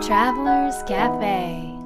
[0.00, 1.76] Travelers Cafe.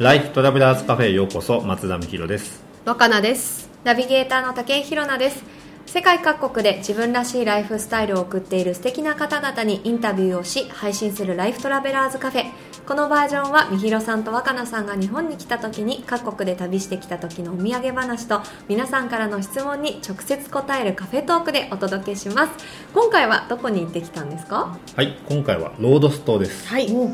[0.00, 2.64] ライフトラベラーズカフェへようこそ松田美弘です。
[2.84, 3.70] 若菜です。
[3.84, 5.44] ナビゲーターの竹井ひろなです。
[5.86, 12.46] 世界各国で自分らしいライフスタイルを送っている素敵な方々にインタビューをし配信するライフトラベラーズカフェ
[12.86, 22.52] このバージョンはみひろさんと若菜さんが日本に来た時に各国で旅してきた時のお土産話と皆さんからの質問に直接答えるカフェトークでお届けします。
[22.92, 24.76] 今回はどこに行ってきたんですか？
[24.96, 26.66] はい今回はロードス島です。
[26.66, 26.88] はい。
[26.88, 27.06] ロ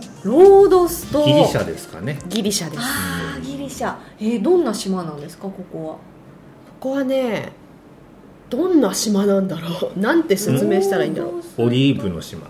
[0.64, 2.18] ードストギリシャですかね。
[2.28, 2.78] ギリシャです。
[2.78, 3.94] こああギリシャ。
[4.20, 5.44] えー、どんな島なんですか？
[5.44, 5.96] ここは。
[6.80, 7.52] こはね
[8.48, 10.00] どんな島なんだろう？
[10.00, 11.28] なんて説明したらいいんだろ
[11.58, 11.62] う？
[11.66, 12.46] オリーブの島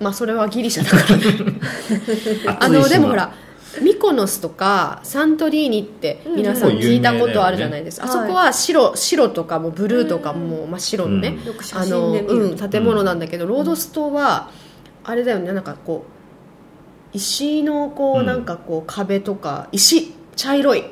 [0.00, 1.16] まあそれはギリシャだから。
[2.54, 3.32] ねあのでもほら
[3.80, 11.78] ミコノスとかサントリーニって皆さんうん聞いたことあるじゃないですか、ねあそこは白白とかもブルーとかも真っ白のね、うん。
[11.78, 14.50] あのうん、建物なんだけど、ロードス島は
[15.04, 18.26] あれだよねなんかこう石のこう、うん。
[18.26, 20.84] なんかこう壁とか石茶色い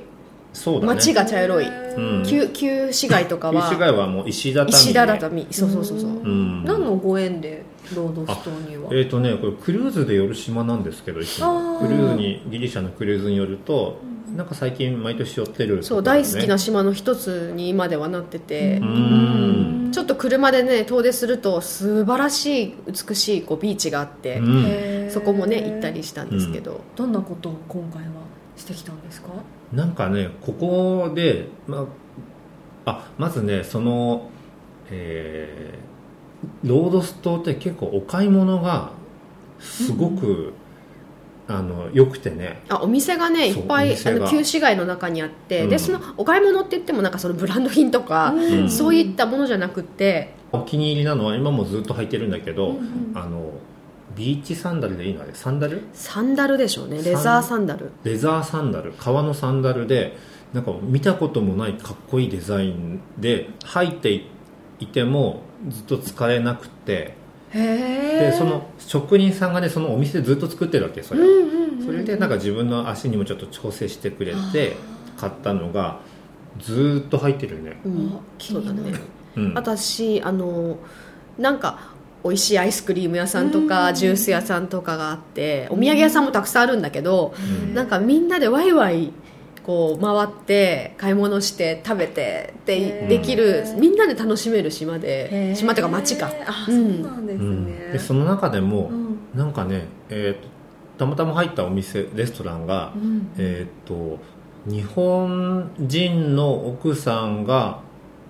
[0.55, 0.95] そうだね。
[0.95, 2.25] 街が茶色い、うん。
[2.25, 5.47] 旧旧市街とかは旧市街はもう石畳で石畳。
[5.51, 6.11] そうそうそうそう。
[6.11, 6.65] うん。
[6.65, 8.89] 何のご縁でロードストには？
[8.93, 13.99] えーとね、これクルーズで寄る島なんですけどクルーズにギリシャのクルーズによると、
[14.35, 19.91] なんか最近毎年寄ってるそう大好きな島の一つに今ではなってて、うん。
[19.93, 28.09] ちょっと車でね遠出すると素晴らしい美しいこうビーチがあって、そこもね行ったりしたんですけど、どんなことを今回は
[28.57, 29.29] してきたんですか？
[29.75, 31.87] なんかねここで、ま
[32.85, 34.29] あ、あまずねその、
[34.91, 35.85] えー
[36.63, 38.93] ロードス島って結構お買い物が
[39.59, 40.53] すごく、
[41.47, 42.63] あの良くてね。
[42.71, 45.71] あお店がねいっぱいあの旧市街の中にあって、うん。
[45.71, 48.71] でそのお買い物って言ってもなんかそのブランド品とか、ん。
[48.71, 53.13] そういったものじゃなくてお気に入りなのは今もずっと履いてるんだけど、うんうん。
[53.15, 53.53] あの
[54.17, 55.23] ビーチサンダルでいいの？
[55.23, 55.83] あれサンダル？
[55.93, 57.03] サンダルでしょうね。
[57.03, 57.91] レザーサンダル。
[58.05, 58.93] レザーサンダル。
[58.93, 60.17] 革のサンダルで
[60.53, 64.25] なんか見たこともないかっこいいデザインで履いて
[64.81, 67.15] いてもずっと疲れなくて。
[67.51, 71.23] へでその職人さんがねそのお店でずっと作ってるわけそれ。
[71.23, 71.27] を、
[71.85, 74.75] それでなんか自分の足にもちょっと調整してくれて
[75.17, 76.01] 買ったのが
[76.59, 78.09] ずーっと入ってるね、うん。
[78.09, 78.79] あ気になる。
[78.79, 78.99] そうだね
[79.37, 80.79] うん、私あの
[81.39, 81.93] なんか
[82.25, 87.75] 美味しいアイスクリーム屋さんとかジュース屋さんとかがあってお土産屋さんもたくさんあるんだけどうん。
[87.75, 89.13] なんかみんなでワイワイ
[89.63, 96.31] こう回って買い物して食べてってできるみんなで楽しめる島で島っていうか町か。
[96.47, 97.03] あ、うん。
[97.03, 97.67] そうなんですうん。
[97.67, 99.19] ね、でその中でも、うん。
[99.35, 100.55] なんかね、えーと
[100.97, 103.33] たまたま入ったお店レストランが、うん。
[103.37, 104.19] えっ、と
[104.67, 107.81] 日本人の奥さんが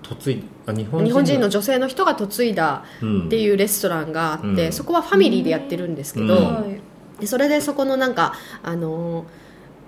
[0.09, 3.25] 嫁いあ日本日本人の女性の人が嫁いだうん。
[3.27, 4.73] っていうレストランがあって、うん。
[4.73, 6.65] そこはファミリーでやってるんですけど、
[7.19, 8.33] でそれでそこのなんか
[8.63, 9.25] あの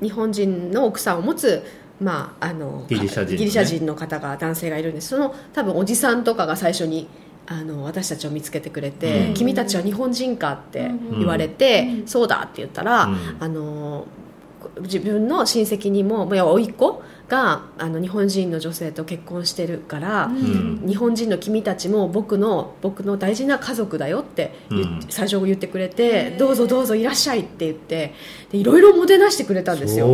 [0.01, 1.63] 日本人の奥さんを持つ
[1.99, 5.09] まあ、あのギリシャ人ギリシャ人の方が男性がいるんです。
[5.09, 7.07] その多分おじさんとかが最初に
[7.47, 9.33] あの私たちを見つけてくれて、うん。
[9.33, 11.19] 君たちは日本人かってうん。
[11.19, 12.07] 言われて、うん。
[12.07, 13.37] そうだって言ったら、うん。
[13.39, 14.05] あの
[14.81, 20.83] 自分の親戚にも甥っ子があの日本人の女性と結婚してるから、うん。
[20.87, 24.99] 日本人の君たちも僕の僕の大事な家族だよってうん。
[25.09, 28.13] 最初言ってくれてどうぞどうぞいらっしゃいって言って
[28.51, 30.07] でいろいろもてなしてくれたんですよ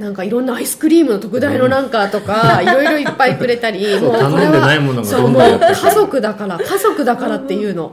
[0.00, 7.92] なんかいろんなアイスクリームの特大のなんかとかいろいろいっぱいくれたり もうこれ頼んでないものがそうもう家族だから家族だからっていうの。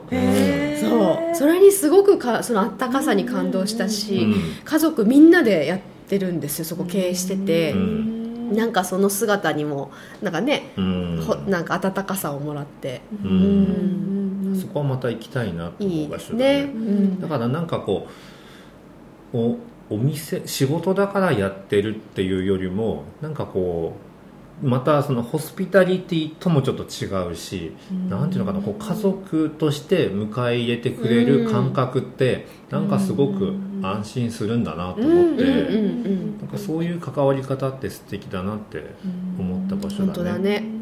[0.80, 1.36] そう。
[1.36, 4.34] それにすごくかそのあったかさに感動したし、うん。
[4.64, 8.56] 家族みんなでやってるんですよそこ経営してて、うん。
[8.56, 9.90] なんかその姿にも
[10.22, 11.24] なんかね、うん。
[11.26, 14.52] ほなんか温かさをもらって、ううん。
[14.54, 16.70] んそこはまた行きたいなという場所だね、
[17.20, 18.06] だからなんかこ
[19.34, 19.58] うお
[19.90, 24.08] お店仕事だからやってるっていうよりもなんかこう
[24.60, 27.76] またそのホスピタリティともちょっと違うし、
[28.08, 38.82] なんていうのかなこう家族として迎え入れてくれる感覚って、なんかすごく安心するんだなと思って、なんかそういう関わり方って素敵だなって
[39.38, 40.77] 思った場所だね。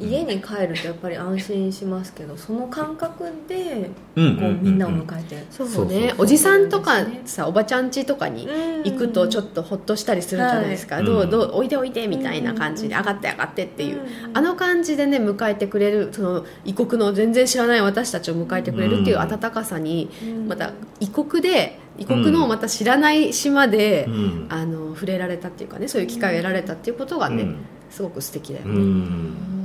[0.00, 5.44] 家に帰るとやっぱり安心しますけどその感覚でうんこうみんなを迎えて。
[5.50, 6.14] そうね。
[6.18, 8.48] おじさんとかさおばちゃん家とかに
[8.84, 11.04] 行くとちょっとほっとしたりするじゃないですか、はい。
[11.04, 20.48] どうどううおいでおいでみたいな感じでうん上がって上がってっていう、うんあの感じでね迎えてくれるその異国の全然知らない私たちを迎えてくれるっていううん温かさに、うん。
[20.48, 24.46] また異国で異国のまた知らない島で、うん。
[24.48, 27.56] あの触れられたっていうかねそういう機会を得られたっていうことがね、うん。
[27.90, 29.57] すごく素敵だようね、んうん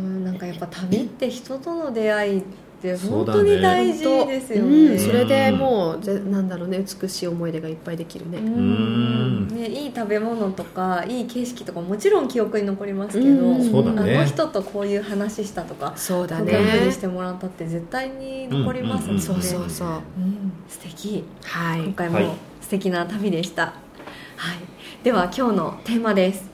[0.44, 2.42] かやっぱ旅って人との出会いっ
[2.82, 9.48] て本当に大事ですようん、ねそれでもうぜなんだろうね美しい思い出がいっぱいできるね、うん。
[9.48, 13.72] ね、いい食べ物とかいい景色とかもちろん記憶に残りますけど、うん。
[13.72, 14.18] そうだね。
[14.18, 19.88] あの人とこういう話したとかそうだこんな風にねしてもらったって絶対に残りますもんね、うんうんうんそうそうそう。
[19.88, 20.52] うん。
[20.68, 21.24] 素敵。
[21.46, 21.84] はい。
[21.86, 22.26] 今回はい。
[22.26, 23.72] も素敵な旅でした、は
[24.54, 24.58] い。
[25.04, 26.50] では今日のテーマです。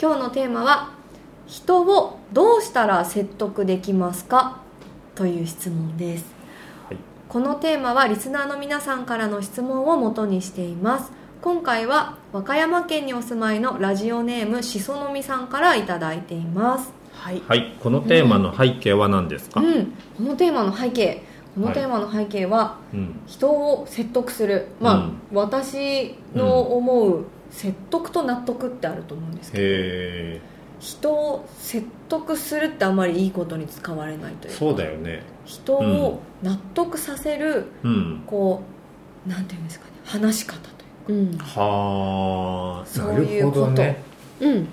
[0.00, 0.90] 今日のテーマは
[1.46, 4.60] 「人をどうしたら説得できますか?」
[5.14, 6.24] という質問です、
[6.88, 6.96] はい。
[7.28, 11.12] このテーマはリスナーの皆さんからの質問を元にしています。
[11.42, 16.92] 今回は和歌山県にお住まいのラジオネームしそのみさんからいただいています。
[17.12, 17.42] はい。
[17.46, 17.74] はい。
[17.82, 21.22] このテーマの背景は何ですか、うん、このテーマの背景。
[21.54, 23.20] このテーマの背景は、うん。
[23.26, 24.68] 人を説得する。
[24.80, 30.40] まあ、私の思う説得と納得ってあると思うんですけど、へ
[30.82, 34.56] 人を説得するってあんまりいいことに使われないというか。
[34.56, 35.22] えそうだよね。
[35.44, 38.22] 人を納得させる、うん。
[38.26, 38.62] こ
[39.24, 40.58] うなんていうんですかね話し方
[41.06, 41.38] といううん。
[41.38, 44.02] はあそうなるほどね。
[44.40, 44.68] うん。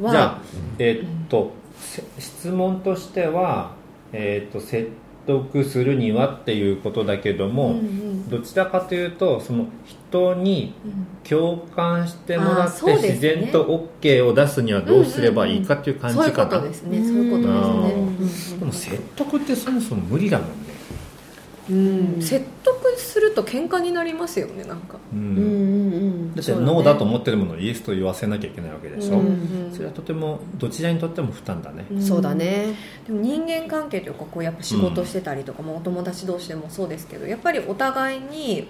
[0.00, 0.38] はじゃあ
[0.80, 3.74] えーっと、せ質問としては、
[4.12, 4.90] えーっと説
[5.26, 8.30] 得するにはっていうことだけども、うんうん。
[8.30, 16.98] どちらかというとその人にうん共感してもらって自然と OK を出すにはどうすればいいかっていう感じそういうこかな、とですね。
[16.98, 17.92] そういうことですね。
[17.92, 18.06] うん。
[18.06, 22.22] うんでも説得ってそもそも無理だもんね、うん。
[22.22, 24.98] 説得すると喧嘩になりますよねなんか。
[25.12, 25.18] うん。
[25.18, 26.66] うんうんうんだってそうだね。
[26.66, 32.02] ノーだと思ってるものをイエスと言わせなきゃいけないわけでしょ、うんそれはとてもどちらにとっても負担だね、ん。
[32.02, 32.74] そうだね。
[33.06, 38.66] でも人間関係というかこうやっぱ仕事してたりとか、まあお友達同士でもそうですけどやっぱりお互いに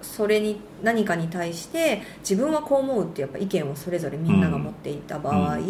[0.00, 5.62] それに何かに対して自分はこう思うってやっぱ意見をそれぞれみんなが持っていた場合、う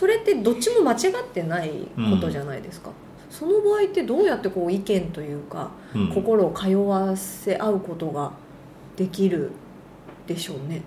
[0.00, 1.70] それってどっちも間違ってない
[2.10, 2.90] ことじゃないですか、
[3.30, 6.08] その場合ってどうやってこう意見というか、うん。
[6.12, 8.32] 心を通わせ合うことが
[8.96, 9.52] できる
[10.34, 10.80] でしょうね、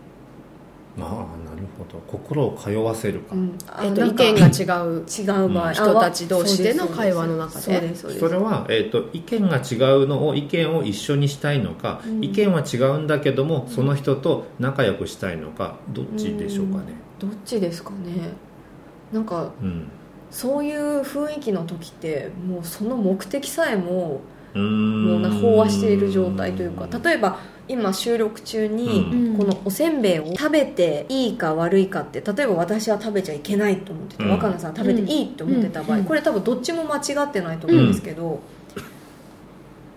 [0.97, 1.99] ああなるほど。
[2.07, 3.57] 心を通わせるか、うん。
[3.67, 7.95] あえっと意見が違う違う場合、うんあ人たち同士での会話の中で。
[7.95, 12.23] それは、えー、と意見が違うのを意見を一緒にしたいのか、うん。
[12.23, 16.93] 意見は違うんだけどもその人と仲良くしたいのかどっちでしょうかね。
[17.19, 18.29] どっちですかね。
[19.11, 19.89] なんかうん。
[20.31, 24.21] そういう雰囲気の時ってもうその目的さえも
[24.53, 25.05] うーん。
[25.05, 29.37] もうな飽和している状態というか例えば今収録中にうん。
[29.37, 34.31] このおせんべいを食べていいか悪いかって例えば私は食べちゃいけないと思ってて、うん。
[34.31, 36.03] 若菜さん食べていいって思ってた場合、うん。
[36.05, 38.39] これ多分どっちも間違ってないと思うんですけど、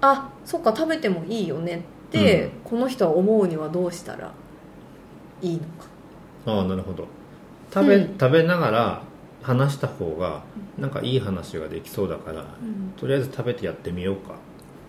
[0.01, 4.33] あそっか食べてもいいよねって、この人は思うにはどうしたら
[5.43, 5.67] いいのか。
[6.47, 7.09] ああなるほど。
[7.75, 8.19] 食べ,、うん。
[8.19, 9.03] 食べながら
[9.43, 10.43] 話した方が
[10.79, 12.45] なんかいい話ができそうだから、
[12.97, 14.37] とりあえず食べてやってみようか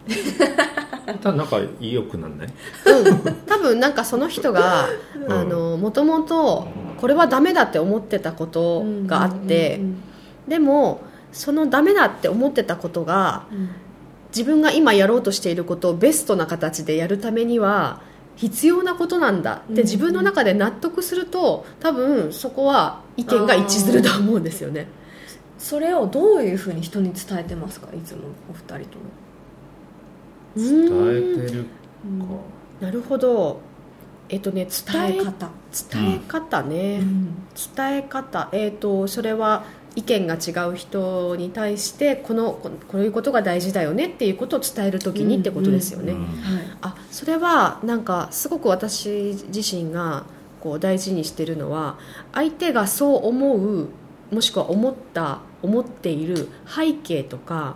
[1.21, 2.47] ただなんか意欲なんない？
[2.47, 4.87] うん、多分なんかその人が
[5.27, 5.31] ん。
[5.31, 6.67] あのもともと
[6.97, 10.01] これはダメだって思ってたことがあってうん
[10.47, 11.01] でも
[11.31, 13.69] そのダメだって思ってたことがうん。
[14.35, 18.01] 自分が今やろうとしていることをベストな形でやるためには
[18.35, 24.89] 必要なことなんだって自分の中で納得すると多分そこは意見が一致すると思うんですよね。
[25.57, 27.87] それをどういうふうに人に伝えてますか？
[27.95, 29.05] いつもお二人とも
[30.57, 31.69] 伝伝えてるか、
[32.85, 33.61] なるほど。
[34.29, 35.49] えっとね伝え方、
[35.91, 37.01] 伝え方ね、
[37.75, 38.49] 伝え方。
[38.51, 39.63] えっ、とそれは
[39.95, 46.19] 意見が違う人に対してこのここういうことが大事だよねっていうことを伝えるときにってことですよね、うん。
[46.19, 46.31] はい。
[46.81, 50.25] あそれはなんかすごく私自身が
[50.59, 51.97] こう大事にしてるのは
[52.33, 53.87] 相手がそう思う
[54.31, 57.75] もしくは思った思っている背景とか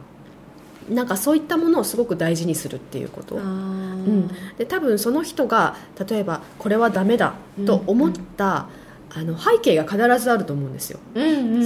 [0.89, 3.35] なんかそういったものをすごく大事にするっていうこと。
[3.35, 4.27] うん。
[4.57, 5.75] で多分その人が
[6.09, 7.33] 例えばこれはダメだ
[7.65, 8.67] と思った、
[9.13, 10.99] あの背景が必ずあると思うんですよ。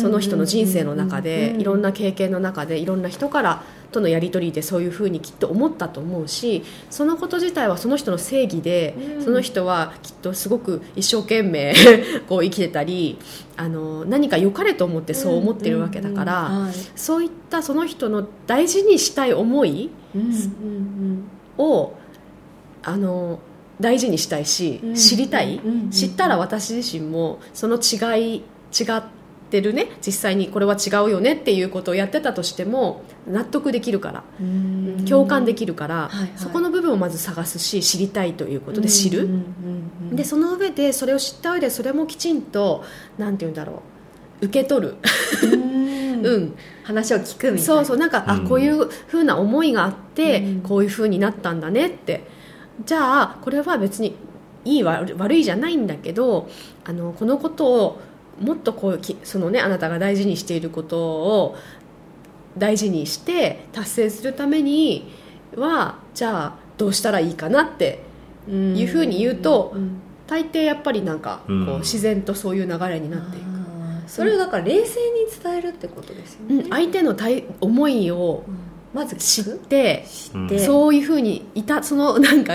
[0.02, 9.24] その人の人生の中でいろんな経験の中でいろんな人からとのやり取りでそういうふうにきっと思ったと思うしそのこと自体はその人の正義でうん。
[9.24, 11.74] その人はきっとすごく一生懸命
[12.28, 13.18] こう生きてたり
[13.58, 19.92] あの何か良かれと思ってそう思ってるわけだからそういったその人の大事にしたい思い
[21.58, 21.94] を
[22.84, 23.40] あの
[23.80, 24.96] 大事にしたいし、うん。
[24.96, 28.44] 知りたい、うんうん知ったら私自身もその違い違
[28.98, 29.04] っ
[29.50, 29.88] てるね。
[30.06, 31.34] 実際にこれは違うよね。
[31.34, 35.06] っていうことをやってたとしても納得できるから、うん。
[35.08, 36.32] 共感できるから、はいはい。
[36.36, 39.44] そこの部分をまず探すし知りたいということで知る、うんうん
[40.12, 40.16] うん。
[40.16, 42.84] でその上でそれを知った上でそれもきちんと
[43.18, 43.82] なんて言うんだろ
[44.42, 44.96] 受け取る。
[45.44, 46.26] うん。
[46.26, 46.56] うん。
[46.84, 47.60] 話を聞くみたいな。
[47.60, 47.98] そうそう。
[47.98, 48.48] なんか、あうん。
[48.48, 50.62] こういうふうな思いがあって、うん。
[50.62, 52.28] こういうふうになったんだねって
[52.84, 54.16] じゃあこれは別に
[54.66, 56.50] いい悪悪いじゃないんだけど
[56.84, 58.02] あのこのことを
[58.42, 61.56] もっとこうきそのねあなたが大事にしていることを
[62.58, 65.12] 大事にして達成するために
[65.56, 68.04] はじゃあどうしたらいいかなって
[68.50, 71.80] うんいうふうに言うとん大抵やっぱりなんかこう、うん。
[71.80, 73.46] 自然とそういう流れになっていく、
[74.08, 80.06] それをだから冷静に伝えるってことですよね、うん、相手の対思いをうんまず知って。
[80.66, 82.54] そういうふうにいたそのなんか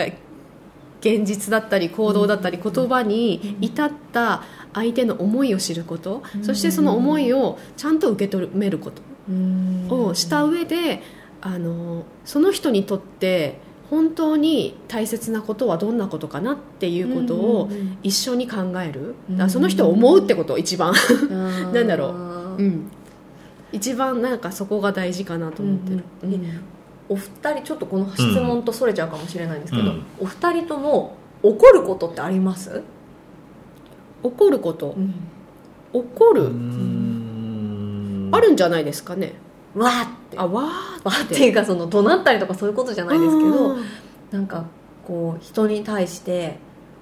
[1.00, 4.42] 現実だったり行動だったり言葉に至った
[4.72, 6.22] 相手の思いを知ること。
[6.34, 6.44] うん。
[6.44, 9.02] そしてその思いをちゃんと受け止めること。
[9.28, 9.86] うん。
[9.90, 11.02] をした上で
[11.42, 13.58] あのその人にとって
[13.90, 17.70] 本当に大切なことはどんなことかなっていうことを
[18.02, 19.14] 一緒に考える。
[19.30, 19.50] うん。
[19.50, 20.94] その人を思うってこと一番、
[21.28, 22.14] な なんだろ
[22.56, 22.90] うん、
[23.72, 26.60] 一番なんかそこが大事かなと思ってる、うんうん。
[27.08, 30.04] お二人ちょっとこの質問とそれちゃうかもしれないんですけど、うん。
[30.20, 32.82] お二人とも怒ることってあります、
[34.22, 34.94] 怒ること？
[35.92, 38.30] 怒る、うん。
[38.32, 39.34] あるんじゃないですかね。
[39.74, 40.38] わーって。
[40.38, 43.84] あわーっていうかその怒鳴ったりとかそういうことじゃないですけどうん。
[44.30, 44.66] なんか
[45.04, 46.58] こう人に対して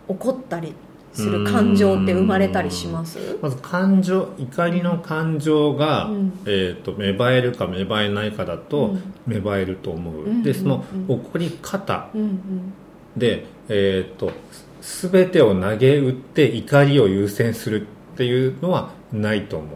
[0.07, 0.75] 怒ったり
[1.19, 3.19] する感情って生まれたりします？
[3.43, 6.33] まず感情怒りの感情が、うん。
[6.47, 9.15] えー、と芽生えるか芽生えないかだとうん。
[9.27, 12.73] 芽生えると思う、うんでそのうん怒り方うんうん。
[13.17, 14.33] で、えー、と
[14.81, 19.67] 全てを投げ打って怒りを優先するっていうのはないと思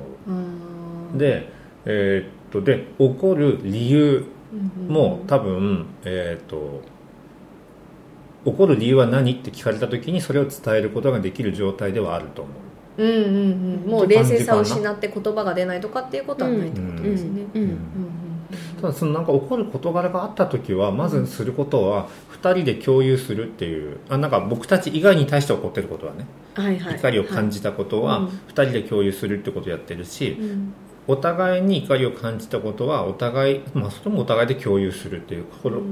[1.14, 1.18] う。
[1.18, 1.52] で,、
[1.84, 6.82] えー、とで怒る理由うんも多分、えー、と
[8.44, 12.50] 怒る理由は何って聞かれた時にそれを伝えることができる状態ではあると思
[12.99, 13.02] う。
[13.02, 13.90] うんうんうん。
[13.90, 16.64] もう冷静さを失って言葉が出ないとかっていうことはな。
[16.64, 17.78] いってことですねうん。
[18.80, 22.08] ただそのなんか怒る事柄があった時はまずすることは
[22.42, 23.99] 2人で共有するっていう。
[24.08, 26.26] あなんか僕たち以外に対して怒ってることはね。
[26.54, 30.75] はいはい怒りを感じたことははい2人で共有するってことをやってるしうん
[31.12, 35.45] お互いに怒りを感じたことはお互いまあそれもお互いで共有するっていう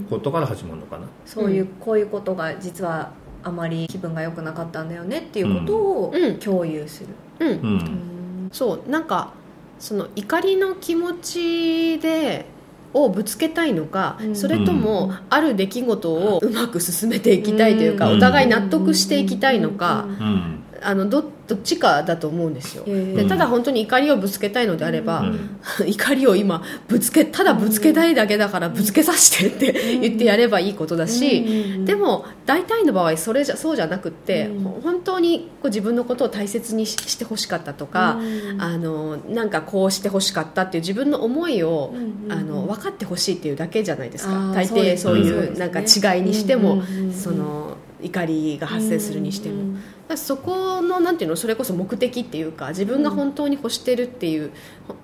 [0.09, 1.07] ことから始まるのかな。
[1.27, 3.13] そういうこういうことが実は
[3.43, 6.39] あまり気分が良くなかったんだよねっていうことをうん。
[6.39, 7.09] 共有する。
[7.41, 7.49] うん。
[7.49, 7.77] ううん。
[7.77, 9.33] んそうなんか
[9.79, 12.47] その怒りの気持ちで
[12.93, 14.37] をぶつけたいのか、うん。
[14.37, 15.19] それとも、うん。
[15.31, 18.17] ある出来事をうまく進めていきたいというか、うん。
[18.17, 25.51] お互い納得していきたいのか、うんうんあのどどっちかだと思うんですよ、でただ本当に怒りをぶつけたいのであれば、うん。
[25.87, 31.85] 怒りを今ぶつけただぶつけたいだけだからぶつけさせてって言ってやればいいことだし、うん。
[31.85, 34.63] でも大体の場合それじゃそうじゃなくって、うん。
[34.63, 38.63] ほ本当にこう自分のことを大切にししてほしかったとか、うん。
[38.63, 44.53] あのなんかこうしてほしかったっていう自分の思いを、うんあの分かってほしいっていうだけじゃないですか。
[44.55, 47.13] 大抵そういそううなんか違いにしても、うんうんうん。
[47.13, 49.83] その怒りが発生するにしても、うん
[50.17, 54.51] そこのなんていうのそれこそ目的っていうか自分が本当に欲してるっていう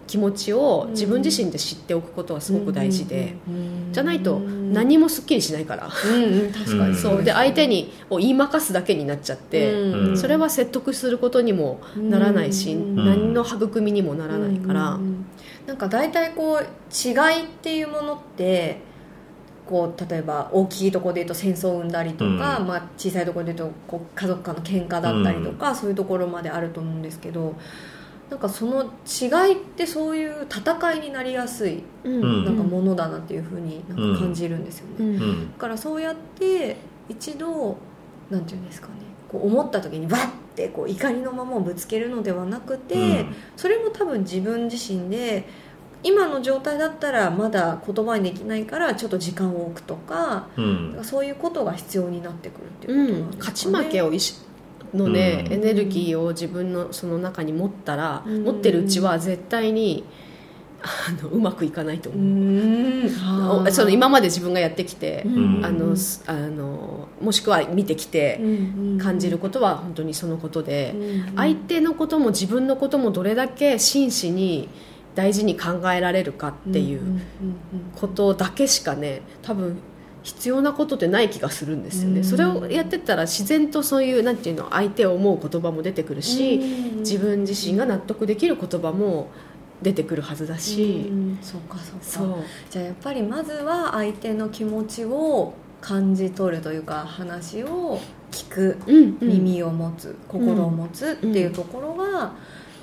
[0.09, 6.95] 気持ちを自分自身で知っておくことはすごく大事で、うんじゃないと何もすっきりしないから、確かに。
[6.95, 7.23] そう。
[7.23, 10.19] で相手にを言いまかすだけになっちゃって、うん。
[10.19, 12.97] それは説得することにもならないし、うん。
[12.97, 15.25] 何の育みにもならないから、うん。
[15.67, 18.81] なんか大体こう違いっていうものって
[19.69, 22.67] こう例えば大きいところで言うと戦争を生んだりとか、うん。
[22.67, 27.57] まあ、小さいところで言うとこう家族間の喧嘩だったりとか、そういうところまであると思うんですけど
[28.31, 32.45] なんかその違いってそういう戦いになりやすいうん。
[32.45, 35.07] なんかものだなっていうふうになんか感じるんですよね、うん。
[35.07, 35.53] うん。
[35.53, 36.77] だからそうやって
[37.09, 37.77] 一度
[38.31, 38.95] なんていうんですかね
[39.29, 43.35] こう思った時にバッてこう怒りのままをぶつけるのではなくて、うん。
[43.57, 45.49] それも多分自分自身で
[46.07, 50.99] 今の状態だったらまだ言葉にできないからちょっと時間を置くとかうん。
[51.03, 54.41] そういうことが必要になってくるってういうことなんん、ですかね、勝ち負けを意識
[54.95, 55.53] のね、うん。
[55.53, 58.45] エネルギーを自分のその中に持ったら、うん。
[58.45, 60.05] 持ってるうちは絶対に
[60.83, 62.13] あのうまくいかないとう。
[62.13, 65.65] 思う、その今まで自分がやってきて、うん。
[65.65, 71.37] あのすあのもしくは見てきてうん感じることは本当にそのことで、うん。
[71.37, 74.69] 相手のことも自分のこともどれだけ真摯に
[75.17, 77.01] 大事に考えられるかっていう
[77.97, 79.79] ことだけしかね多分
[80.23, 82.25] 必要なことってない気がするんですよね、うん。
[82.25, 86.99] それをやってったら自然とそういうなんていうの相手を思う言葉も出てくるし、うん。
[86.99, 89.29] 自分自身が納得できる言葉も
[89.83, 92.05] 出てくるはずだし、うんそうかそうか。
[92.05, 92.45] そう。
[92.71, 98.01] じゃあやっぱりまずは相手の気持ちを感じ取るというか話を
[98.33, 99.29] 聞くうんうん。
[99.29, 102.33] 耳を持つ、心を持つっていうところが、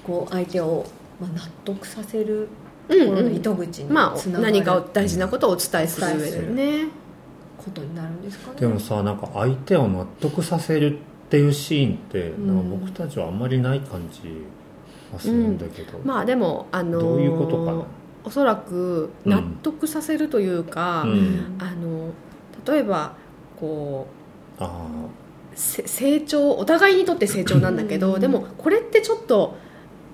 [0.06, 0.86] こう相手を
[1.24, 2.48] まあ、納得させる
[2.88, 3.08] とうん。
[3.08, 4.54] ころのうん糸口にまあつながる。
[4.54, 6.88] 何かを大事なことをお伝えする上でね。
[7.58, 8.60] ことになるんですかね。
[8.60, 11.00] でもさなんか相手を納得させるっ
[11.30, 14.44] ていうシーンってんなんか僕たちはあんまりない感じ
[15.14, 17.84] がするんだけど、まあでもあのーどういうことかな？
[18.26, 21.56] おそらく納得させるというか、うん。
[21.60, 22.12] あの
[22.68, 23.16] 例えば
[23.58, 24.08] こ
[24.60, 24.88] うあ
[25.56, 28.20] せ成長お互いにとって成長なんだけど、うん。
[28.20, 29.63] でもこれってちょっとい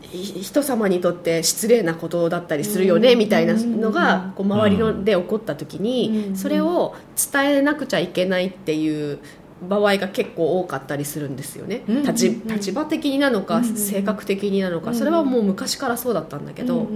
[0.01, 3.19] 人様にとって失礼なことだったりするよね、うん。
[3.19, 6.35] みたいなのがこう周りうんので起こった時に、うん。
[6.35, 6.95] それを
[7.31, 9.19] 伝えなくちゃいけないっていう
[9.67, 12.03] 場合が結構多かったりするんですよね、うん。
[12.03, 12.47] 立うん。
[12.47, 13.63] 立場的になのか、うん。
[13.65, 14.95] 性格的になのか、うん。
[14.95, 16.87] それはもう昔からそうだったんだけど、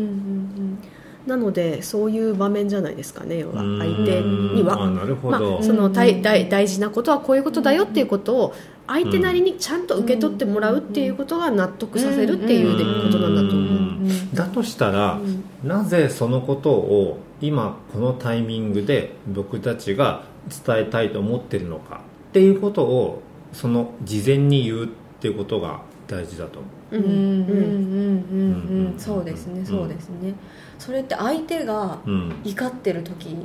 [1.27, 4.89] なのでそういう場面じゃないですかね要あは相手にあは。
[4.89, 8.53] なるほまど、あ、その大大大事なことはこういうことだよっていうことを
[8.87, 13.57] 相手なりにちゃんと受け取ってもらうっていうことが納得させるっていうことなんだと思う。
[13.57, 14.33] うん。
[14.33, 15.19] だとしたら、
[15.63, 20.23] なぜそのことを今このタイミングで僕たちが
[20.65, 22.01] 伝えたいと思ってるのか。
[22.29, 23.21] っていうことを
[23.53, 24.87] その事前に言うっ
[25.21, 26.97] ていうことが大事だと思う。
[26.97, 27.03] うん。
[27.03, 27.11] うん。
[27.11, 27.17] うん。
[27.17, 27.47] うん。
[27.47, 28.53] うん。
[28.79, 28.93] うん。
[28.93, 28.99] うん。
[28.99, 29.59] そうですね。
[29.59, 29.65] うん。
[29.65, 30.33] そうですね。
[30.77, 32.35] それって相手がうん。
[32.43, 33.35] 怒ってる時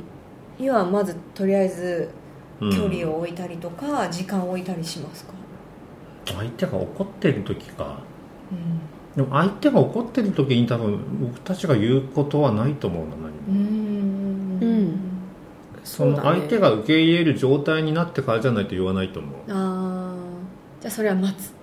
[0.59, 2.28] にはまずとりあえずうん
[2.59, 5.33] 距離を置いたりとか時間を置いたりしますか？
[6.25, 7.99] 相手が怒ってる時か。
[9.15, 13.31] でも相手が怒ってる時に多分僕たちが言うことはないと思うの何も。
[13.47, 14.59] うん。
[14.61, 14.69] うん。
[14.69, 14.99] うん
[15.81, 19.31] その相手が受け入れる状態になってからじゃないと言わないと思う。
[19.49, 20.15] ああ
[20.81, 21.53] じゃあそれは待つ。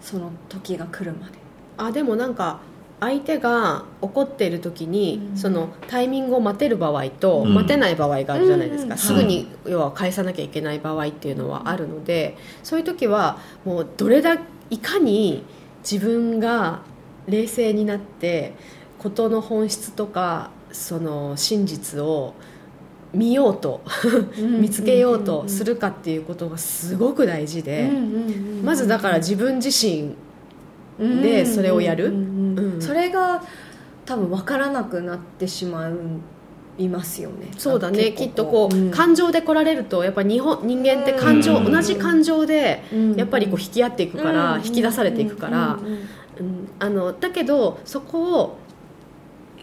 [0.00, 1.34] その時が来るまで。
[1.76, 2.60] あでもなんか
[2.98, 5.36] 相手が怒っている時に、うん。
[5.36, 7.54] そのタイミングを待てる場合と、うん。
[7.54, 14.38] 待てない場合があるじゃないですか、うんすぐに要は返さなきゃいけない場合っていうのはあるのでそういう時はもうどれだ
[14.70, 15.44] いかに
[15.82, 16.80] 自分が
[17.28, 18.54] 冷静になって
[18.98, 22.34] 事の本質とかその真実を
[23.12, 23.82] 見ようと
[24.36, 27.90] 見つけようとするかっていうことがすごく大事で、
[28.62, 30.14] まずだから自分自身
[30.98, 32.10] でそれをやる
[32.80, 33.42] それが
[34.04, 35.90] 多分分からなくなってしま
[36.78, 37.48] いますよね。
[37.58, 38.90] そうだねきっとこう、ん。
[38.90, 43.14] 感情で来られるとやっぱ日本人間って感情、うん同じ感情でうん。
[43.16, 44.66] やっぱりこう引き合っていくから、うん。
[44.66, 45.86] 引き出されていくから、うん。
[45.86, 46.68] うん。
[46.78, 48.58] あのだけどそこを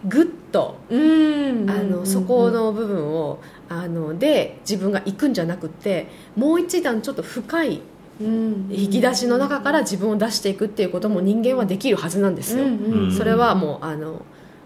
[0.06, 1.70] グッとうん。
[1.70, 7.82] あのそこの部分をあので自分が行くんじゃなくてもう一段ちょっと深い
[8.24, 14.22] 引引き出しの中から自分を出していくっていうことも人間はできるはずなんですよ、うんそれはもうあの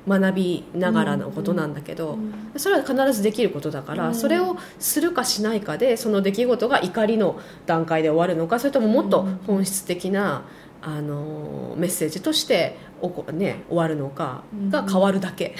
[0.07, 2.17] 学びながらのことなんだけど、
[2.55, 4.15] それは必ずできることだから、うん。
[4.15, 10.45] それをするかしないかでその出来事が怒りの段階で終わるのかそれとももっと本質的な、
[10.81, 15.55] あのメッセージとしておこ、ね、終わるのかが変わるだけ、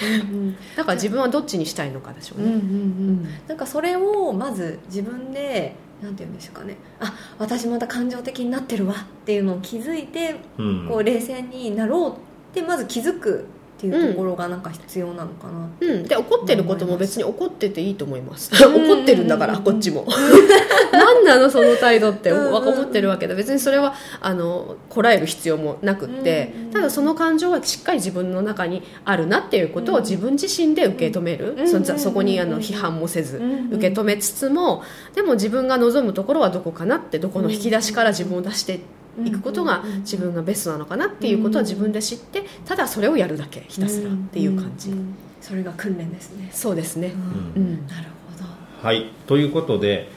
[0.76, 2.60] だから自分はどっちにしたいのかでしょうね、うんうん。
[2.60, 3.28] うん。
[3.48, 6.76] なんかそれをまず自分でなんて言うんでしょうかね。
[7.00, 10.86] あ私また感情的になってるわっていうのを気づいてうん。
[10.88, 12.14] こう冷静になろうっ
[12.52, 13.46] てまず気づく
[13.78, 18.50] っていうところがなんか必要なのかなうん、で怒ってることも別に怒ってていいと思います。
[18.52, 18.74] うん。
[18.90, 20.04] 怒ってるんだからこっちも。
[20.90, 23.36] 何なのその態度ってうん思ってるわけで。
[23.36, 26.52] 別にそれはあのこらえる必要もなくって。
[26.62, 31.68] うんただその感情はしっかり自分の中にあるなっていうことを自分自身で受け止める、うん。
[31.68, 34.82] そうんそこにあの批判もせずうん受け止めつつも
[35.14, 38.80] でも自分が望むところはどこかなってどこの引き出しから自分を出して
[39.24, 46.50] いくことが自分がベストなのかなっていうことは自分で知ってただそれをやるだけひたすらっていう感じ、んんそれが訓練ですね。
[46.52, 47.14] そうですね、
[47.54, 47.86] ううんん。
[47.86, 48.44] なるほど。
[48.86, 49.06] はい。
[49.26, 50.08] ということで、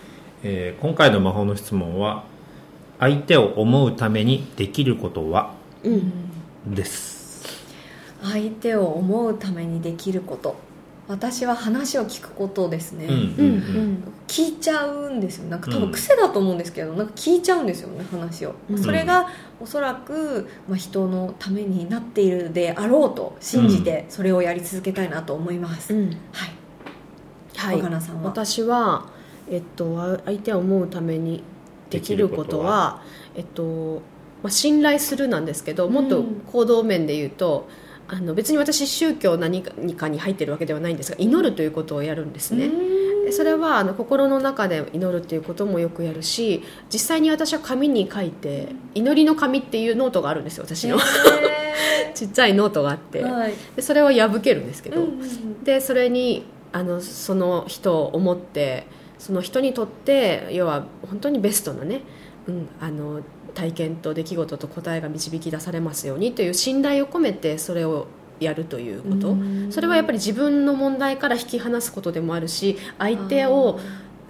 [0.43, 2.23] えー今回の魔法の質問は
[2.99, 5.53] 「相手を思うためにできることは?
[5.83, 6.11] うん」
[6.73, 7.21] です。
[8.23, 10.55] 相手を思うためにできること
[11.07, 13.21] 私は話を聞くことですね、うんうんう
[13.57, 14.03] ん。
[14.27, 15.49] 聞いちゃうんですよ。
[15.49, 18.77] なんか多分癖だと思うんですけど、なんか聞いちゃうんですよね話を、うん。
[18.77, 19.27] それが
[19.59, 26.09] おそらく、まあ、人のためになっているであろうと信じてそれをやり続けたいなと思います、うん。
[26.31, 26.51] はい。
[27.57, 28.01] はい。
[28.01, 28.29] さんは？
[28.29, 29.09] 私は、
[29.49, 31.43] えっと、あ相手を思うために
[31.89, 33.01] できることは
[33.35, 34.01] えっと
[34.43, 37.67] まあ、信頼するなんですけどもっと行動面で言うと、
[38.13, 42.69] あの別に私宗教何かに入ってるわけではないんですが祈るということをやるんですね、
[43.24, 51.00] でそれはあの心の中で祈るっていうこともよくやるし実際に私は紙に書いて祈りの紙っていうノートがあるんですよ私の。
[52.13, 53.54] ちっちゃいノートがあって、はい。
[53.78, 55.63] でそれを破けるんですけど、うんうんうん。
[55.63, 56.43] でそれに
[56.74, 58.86] あのその人を思って
[59.17, 62.02] その人にとって要は本当にベストなね、
[62.47, 63.21] うん、あの
[63.54, 68.08] 体験と出来事と答えが導き出されますようにという信頼を込めてそれを
[68.39, 69.36] やるということ。
[69.69, 73.80] それはやっぱり自分の問題から引き離すことでもあるし相手を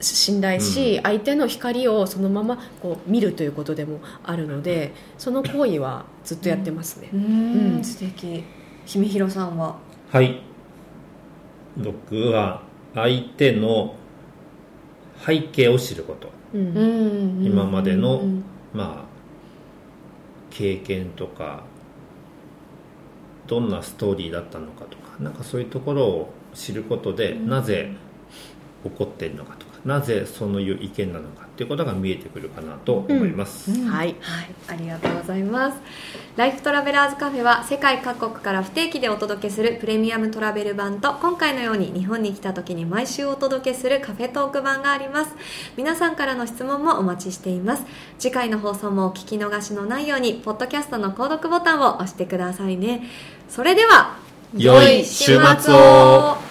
[0.01, 7.09] 信頼し、相手の光をそのままこう見るということでもあるのでその行為はずっとやってますね。
[7.13, 8.43] うん、うん、素敵。
[8.85, 9.77] 姫広さんは？
[10.11, 10.41] はい。
[11.77, 12.63] 僕は
[12.95, 13.95] 相手の
[15.25, 18.23] 背景を知ること、うん、今までの、
[18.73, 19.11] まあ
[20.49, 21.63] 経験とか
[23.47, 23.69] どん。
[23.69, 25.33] なストーリーだったのかとかなん。
[25.33, 27.91] かそういうところを知ることで、なぜ
[28.83, 35.77] 起こっているのかとかなぜそういう意見なのかっていうことが見えてくるかなと思います、うんうん、はい、はい、ありがとうございます。
[36.37, 45.35] ライフトラベラーズカフェは世界各国から不定期でお届けするプレミアムトラベル版と今回のように日本に来た時に毎週お届けするカフェトーク版があります。
[45.75, 47.83] 皆さんからの質問もお待ちしています。
[48.17, 53.03] 次回の放送もお聞き逃しのないようにポッドキャストの購読ボタンを押してくださいね。
[53.49, 54.15] それでは
[54.55, 56.50] 良い週末を